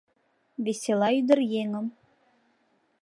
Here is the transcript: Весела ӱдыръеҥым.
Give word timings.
Весела 0.63 1.09
ӱдыръеҥым. 1.19 1.87